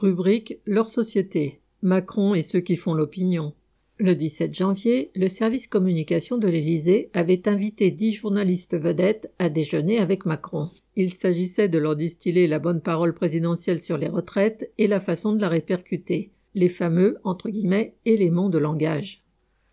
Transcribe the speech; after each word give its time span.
Rubrique 0.00 0.60
Leur 0.64 0.88
société. 0.88 1.60
Macron 1.82 2.34
et 2.34 2.42
ceux 2.42 2.60
qui 2.60 2.76
font 2.76 2.94
l'opinion. 2.94 3.52
Le 3.98 4.14
17 4.14 4.54
janvier, 4.54 5.10
le 5.16 5.26
service 5.26 5.66
communication 5.66 6.38
de 6.38 6.46
l'Élysée 6.46 7.10
avait 7.14 7.48
invité 7.48 7.90
dix 7.90 8.12
journalistes 8.12 8.76
vedettes 8.76 9.32
à 9.40 9.48
déjeuner 9.48 9.98
avec 9.98 10.24
Macron. 10.24 10.70
Il 10.94 11.12
s'agissait 11.12 11.68
de 11.68 11.78
leur 11.78 11.96
distiller 11.96 12.46
la 12.46 12.60
bonne 12.60 12.80
parole 12.80 13.12
présidentielle 13.12 13.80
sur 13.80 13.98
les 13.98 14.08
retraites 14.08 14.72
et 14.78 14.86
la 14.86 15.00
façon 15.00 15.32
de 15.32 15.40
la 15.40 15.48
répercuter, 15.48 16.30
les 16.54 16.68
fameux 16.68 17.18
entre 17.24 17.50
guillemets 17.50 17.96
éléments 18.04 18.50
de 18.50 18.58
langage. 18.58 19.24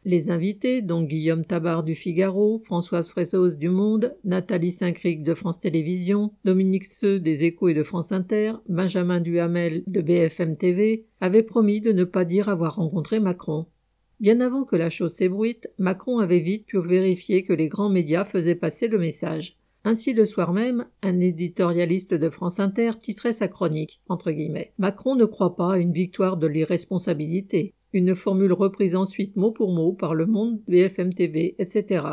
Les 0.08 0.30
invités, 0.30 0.84
dont 0.84 1.02
Guillaume 1.02 1.46
Tabar 1.46 1.84
du 1.84 1.96
Figaro, 1.96 2.62
Françoise 2.64 3.10
Fressos 3.10 3.58
du 3.58 3.70
Monde, 3.70 4.16
Nathalie 4.24 4.72
Saint-Cric 4.72 5.24
de 5.24 5.34
France 5.34 5.58
Télévisions, 5.58 6.32
Dominique 6.46 6.86
Seux 6.86 7.20
des 7.20 7.44
Échos 7.44 7.70
et 7.70 7.74
de 7.74 7.82
France 7.82 8.12
Inter, 8.12 8.54
Benjamin 8.70 9.20
Duhamel 9.20 9.84
de 9.88 10.02
BFM 10.02 10.58
TV, 10.58 11.08
avaient 11.22 11.42
promis 11.42 11.82
de 11.82 11.92
ne 11.92 12.04
pas 12.04 12.24
dire 12.24 12.50
avoir 12.50 12.76
rencontré 12.76 13.20
Macron. 13.20 13.66
Bien 14.20 14.42
avant 14.42 14.64
que 14.64 14.76
la 14.76 14.92
chose 14.92 15.14
s'ébruite, 15.14 15.72
Macron 15.80 16.20
avait 16.20 16.38
vite 16.38 16.68
pu 16.68 16.80
vérifier 16.80 17.44
que 17.44 17.54
les 17.54 17.68
grands 17.68 17.90
médias 17.90 18.26
faisaient 18.26 18.54
passer 18.54 18.88
le 18.88 19.00
message. 19.00 19.58
Ainsi, 19.86 20.14
le 20.14 20.26
soir 20.26 20.54
même, 20.54 20.86
un 21.02 21.20
éditorialiste 21.20 22.14
de 22.14 22.30
France 22.30 22.60
Inter 22.60 22.92
titrait 23.00 23.34
sa 23.34 23.48
chronique, 23.48 24.02
entre 24.08 24.32
guillemets. 24.32 24.74
Macron 24.78 25.16
ne 25.16 25.26
croit 25.26 25.56
pas 25.56 25.74
à 25.74 25.78
une 25.78 25.94
victoire 25.94 26.38
de 26.38 26.48
l'irresponsabilité 26.48 27.75
une 27.96 28.14
formule 28.14 28.52
reprise 28.52 28.94
ensuite 28.94 29.38
mot 29.38 29.52
pour 29.52 29.72
mot 29.72 29.94
par 29.94 30.16
Le 30.16 30.26
Monde, 30.26 30.60
BFM 30.68 31.14
TV, 31.14 31.56
etc. 31.60 32.06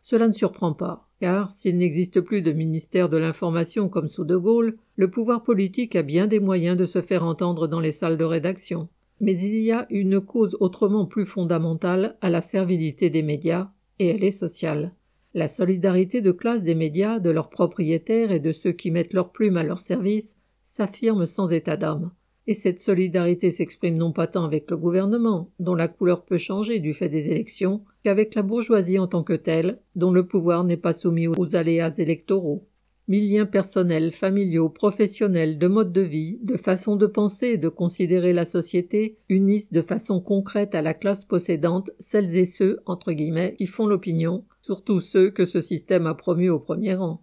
Cela 0.00 0.28
ne 0.28 0.32
surprend 0.32 0.72
pas, 0.72 1.08
car 1.20 1.50
s'il 1.50 1.76
n'existe 1.78 2.20
plus 2.20 2.42
de 2.42 2.52
ministère 2.52 3.08
de 3.08 3.16
l'information 3.16 3.88
comme 3.88 4.06
sous 4.06 4.24
De 4.24 4.36
Gaulle, 4.36 4.76
le 4.94 5.10
pouvoir 5.10 5.42
politique 5.42 5.96
a 5.96 6.02
bien 6.02 6.28
des 6.28 6.38
moyens 6.38 6.76
de 6.76 6.84
se 6.84 7.02
faire 7.02 7.24
entendre 7.24 7.66
dans 7.66 7.80
les 7.80 7.90
salles 7.90 8.18
de 8.18 8.24
rédaction. 8.24 8.88
Mais 9.20 9.36
il 9.36 9.56
y 9.56 9.72
a 9.72 9.88
une 9.90 10.20
cause 10.20 10.56
autrement 10.60 11.06
plus 11.06 11.26
fondamentale 11.26 12.16
à 12.20 12.30
la 12.30 12.40
servilité 12.40 13.10
des 13.10 13.24
médias, 13.24 13.72
et 13.98 14.06
elle 14.10 14.22
est 14.22 14.30
sociale. 14.30 14.94
La 15.34 15.48
solidarité 15.48 16.20
de 16.20 16.30
classe 16.30 16.62
des 16.62 16.76
médias, 16.76 17.18
de 17.18 17.30
leurs 17.30 17.50
propriétaires 17.50 18.30
et 18.30 18.38
de 18.38 18.52
ceux 18.52 18.72
qui 18.72 18.92
mettent 18.92 19.12
leur 19.12 19.32
plume 19.32 19.56
à 19.56 19.64
leur 19.64 19.80
service 19.80 20.38
s'affirme 20.62 21.26
sans 21.26 21.52
état 21.52 21.76
d'âme. 21.76 22.12
Et 22.48 22.54
cette 22.54 22.78
solidarité 22.78 23.50
s'exprime 23.50 23.96
non 23.96 24.12
pas 24.12 24.28
tant 24.28 24.44
avec 24.44 24.70
le 24.70 24.76
gouvernement, 24.76 25.50
dont 25.58 25.74
la 25.74 25.88
couleur 25.88 26.24
peut 26.24 26.38
changer 26.38 26.78
du 26.78 26.94
fait 26.94 27.08
des 27.08 27.30
élections, 27.30 27.82
qu'avec 28.04 28.34
la 28.34 28.42
bourgeoisie 28.42 28.98
en 28.98 29.08
tant 29.08 29.24
que 29.24 29.32
telle, 29.32 29.80
dont 29.96 30.12
le 30.12 30.26
pouvoir 30.26 30.62
n'est 30.62 30.76
pas 30.76 30.92
soumis 30.92 31.26
aux 31.26 31.56
aléas 31.56 31.98
électoraux. 31.98 32.68
Mille 33.08 33.32
liens 33.32 33.46
personnels, 33.46 34.10
familiaux, 34.10 34.68
professionnels, 34.68 35.58
de 35.58 35.66
mode 35.68 35.92
de 35.92 36.00
vie, 36.00 36.40
de 36.42 36.56
façon 36.56 36.96
de 36.96 37.06
penser 37.06 37.48
et 37.48 37.58
de 37.58 37.68
considérer 37.68 38.32
la 38.32 38.44
société 38.44 39.18
unissent 39.28 39.70
de 39.70 39.82
façon 39.82 40.20
concrète 40.20 40.74
à 40.74 40.82
la 40.82 40.92
classe 40.92 41.24
possédante 41.24 41.90
celles 42.00 42.36
et 42.36 42.46
ceux, 42.46 42.80
entre 42.84 43.12
guillemets, 43.12 43.54
qui 43.56 43.66
font 43.66 43.86
l'opinion, 43.86 44.44
surtout 44.60 44.98
ceux 44.98 45.30
que 45.30 45.44
ce 45.44 45.60
système 45.60 46.06
a 46.06 46.14
promus 46.14 46.50
au 46.50 46.58
premier 46.58 46.94
rang. 46.94 47.22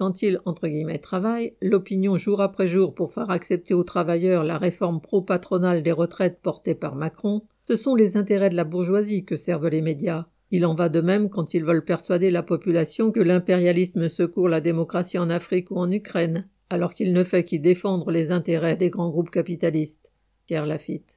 Quand 0.00 0.22
il 0.22 0.40
entre 0.46 0.66
guillemets 0.66 0.96
travaille, 0.96 1.56
l'opinion 1.60 2.16
jour 2.16 2.40
après 2.40 2.66
jour 2.66 2.94
pour 2.94 3.12
faire 3.12 3.28
accepter 3.28 3.74
aux 3.74 3.84
travailleurs 3.84 4.44
la 4.44 4.56
réforme 4.56 5.02
pro-patronale 5.02 5.82
des 5.82 5.92
retraites 5.92 6.40
portée 6.40 6.74
par 6.74 6.94
Macron, 6.94 7.42
ce 7.68 7.76
sont 7.76 7.94
les 7.94 8.16
intérêts 8.16 8.48
de 8.48 8.56
la 8.56 8.64
bourgeoisie 8.64 9.26
que 9.26 9.36
servent 9.36 9.68
les 9.68 9.82
médias. 9.82 10.24
Il 10.50 10.64
en 10.64 10.74
va 10.74 10.88
de 10.88 11.02
même 11.02 11.28
quand 11.28 11.52
ils 11.52 11.66
veulent 11.66 11.84
persuader 11.84 12.30
la 12.30 12.42
population 12.42 13.12
que 13.12 13.20
l'impérialisme 13.20 14.08
secourt 14.08 14.48
la 14.48 14.62
démocratie 14.62 15.18
en 15.18 15.28
Afrique 15.28 15.70
ou 15.70 15.76
en 15.76 15.92
Ukraine, 15.92 16.48
alors 16.70 16.94
qu'il 16.94 17.12
ne 17.12 17.22
fait 17.22 17.44
qu'y 17.44 17.60
défendre 17.60 18.10
les 18.10 18.32
intérêts 18.32 18.76
des 18.76 18.88
grands 18.88 19.10
groupes 19.10 19.30
capitalistes. 19.30 20.14
Pierre 20.46 20.64
Lafitte. 20.64 21.08